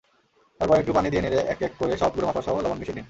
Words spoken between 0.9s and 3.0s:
পানি দিয়ে নেড়ে একেক করে সব গুঁড়ো মশলাসহ লবণ মিশিয়ে নিন।